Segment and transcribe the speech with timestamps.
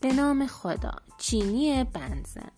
[0.00, 2.50] به نام خدا چینی بنزن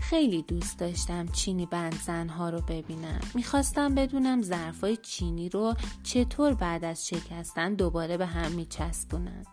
[0.00, 3.20] خیلی دوست داشتم چینی بنزن ها رو ببینم.
[3.34, 9.46] می‌خواستم بدونم ظرفای چینی رو چطور بعد از شکستن دوباره به هم میچسبونن.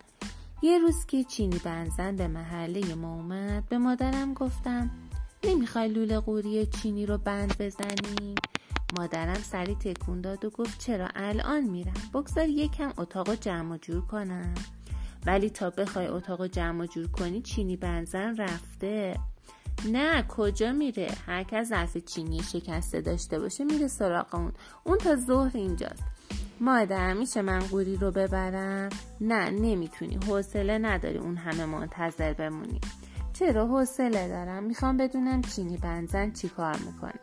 [0.61, 4.91] یه روز که چینی بنزن به محله ما اومد به مادرم گفتم
[5.43, 8.35] نمی‌خوای لوله قوری چینی رو بند بزنیم
[8.97, 14.53] مادرم سری تکون داد و گفت چرا الان میرم؟ بگذار یکم اتاق جمع جور کنم.
[15.25, 19.19] ولی تا بخوای اتاق جمع جور کنی چینی بنزن رفته.
[19.91, 24.53] نه کجا میره؟ هر کس ظرف چینی شکسته داشته باشه میره سراغ اون.
[24.83, 26.03] اون تا ظهر اینجاست.
[26.59, 28.89] مادر میشه من قوری رو ببرم؟
[29.21, 30.19] نه نمی‌تونی.
[30.27, 32.81] حوصله نداری اون همه منتظر بمونی.
[33.33, 34.63] چرا؟ حوصله دارم.
[34.63, 37.19] می‌خوام بدونم چینی بنزن چی کار می‌کنه.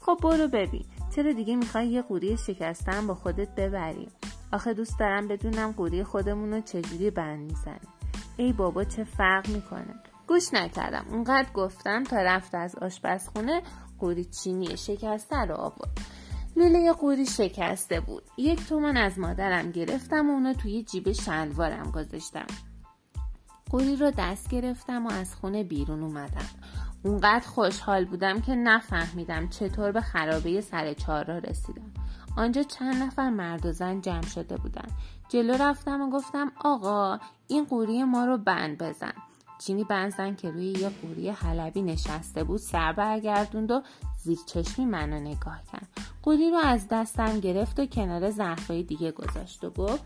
[0.00, 0.84] خب برو ببین.
[1.16, 4.08] چرا دیگه می‌خوای یه قوری شکستن با خودت ببری؟
[4.52, 7.80] آخه دوست دارم بدونم قوری خودمون رو چجوری بند می‌زنه.
[8.36, 9.94] ای بابا چه فرق می‌کنه.
[10.26, 11.06] گوش نکردم.
[11.10, 13.62] اونقدر گفتم تا رفت از آشپزخونه
[13.98, 16.00] قوری چینی شکسته رو آورد.
[16.56, 18.22] لوله قوری شکسته بود.
[18.38, 22.46] یک تومن از مادرم گرفتم و اونو توی جیب شلوارم گذاشتم.
[23.70, 26.48] قوری رو دست گرفتم و از خونه بیرون اومدم.
[27.04, 31.90] اونقدر خوشحال بودم که نفهمیدم چطور به خرابه سر چهار را رسیدم.
[32.36, 34.88] آنجا چند نفر مرد و زن جمع شده بودن.
[35.28, 39.12] جلو رفتم و گفتم آقا این قوری ما رو بند بزن.
[39.58, 43.82] چینی بنزن که روی یه قوری حلبی نشسته بود سر برگردوند و
[44.22, 45.88] زیر چشمی منو نگاه کرد.
[46.22, 50.04] قوری رو از دستم گرفت و کنار ظرفای دیگه گذاشت و گفت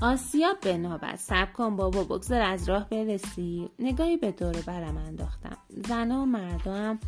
[0.00, 3.70] آسیا بنابر سب کن بابا بگذار از راه برسی.
[3.78, 5.56] نگاهی به دور برم انداختم.
[5.88, 6.98] زنها و مردم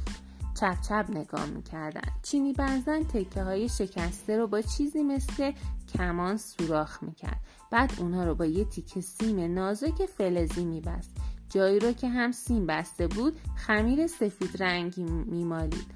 [0.60, 2.10] چپ چپ نگاه می‌کردن.
[2.22, 5.52] چینی بنزن تکه های شکسته رو با چیزی مثل
[5.94, 7.40] کمان سوراخ می‌کرد.
[7.70, 11.16] بعد اونها رو با یه تیکه سیم نازک فلزی میبست.
[11.50, 15.86] جایی رو که هم سیم بسته بود خمیر سفید رنگی میمالید.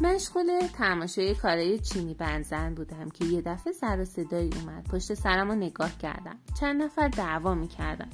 [0.00, 4.84] مشغول تماشای کارای چینی بنزن بودم که یه دفعه سر و صدایی اومد.
[4.84, 6.36] پشت سرم رو نگاه کردم.
[6.60, 8.08] چند نفر دعوا می‌کردم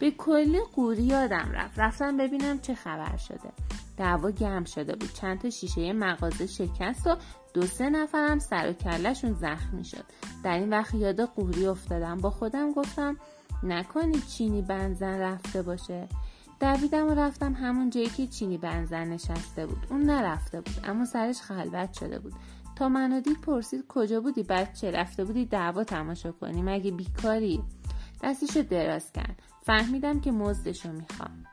[0.00, 1.78] به کلی قوری یادم رفت.
[1.78, 3.52] رفتم ببینم چه خبر شده.
[3.96, 5.12] دعوا گرم شده بود.
[5.12, 7.16] چند تا شیشه مغازه شکست و
[7.54, 10.04] دو سه نفرم سر و کلشون زخمی شد.
[10.44, 12.18] در این وقت یاد قوری افتادم.
[12.18, 13.16] با خودم گفتم
[13.62, 16.08] نکنی چینی بنزن رفته باشه.
[16.62, 19.86] دویدم و رفتم همون جایی که چینی بنزن نشسته بود.
[19.90, 22.34] اون نرفته بود اما سرش خلوت شده بود.
[22.76, 27.62] تا منو دید پرسید کجا بودی بچه؟ رفته بودی دعوا تماشا کنی؟ مگه بیکاری؟
[28.22, 29.42] دستشو دراز کرد.
[29.62, 31.44] فهمیدم که مزدشو می‌خوام.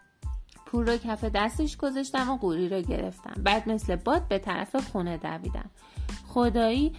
[0.66, 3.44] پول رو کف دستش گذاشتم و قوری رو گرفتم.
[3.44, 5.70] بعد مثل باد به طرف خونه دویدم.
[6.28, 6.96] خدایی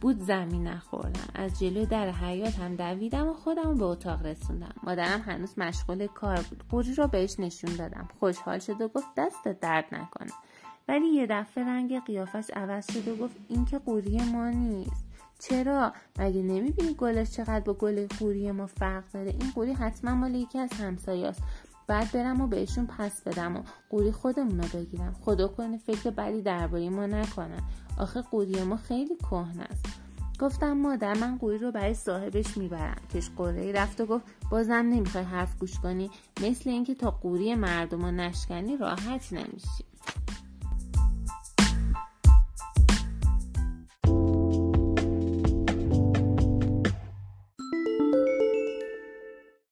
[0.00, 4.74] بود زمین نخوردم از جلو در حیات هم دویدم و خودم به اتاق رسوندم.
[4.82, 6.64] مادرم هنوز مشغول کار بود.
[6.70, 8.08] قوری رو بهش نشون دادم.
[8.20, 10.32] خوشحال شد و گفت دست درد نکنه.
[10.88, 15.04] ولی یه دفعه رنگ قیافش عوض شد و گفت این که قوری ما نیست.
[15.38, 20.34] چرا؟ مگه نمی‌بینی گلش چقدر با گل قوری ما فرق داره؟ این قوری حتما مال
[20.34, 21.42] یکی از همسایاست
[21.86, 25.16] بعد برم و بهشون پس بدم و قوری خودمون رو بگیرم.
[25.20, 27.62] خدا کنه فکر بدی درباره ما نکنن.
[27.98, 29.86] آخه قوری ما خیلی کهنه است.
[30.40, 32.96] گفتم مادر من قوری رو برای صاحبش می‌برم.
[33.14, 36.10] کش قوری رفت و گفت بازم نمی‌خوای حرف گوش کنی.
[36.42, 39.84] مثل اینکه تا قوری مردم رو نشکنی راحت نمیشی.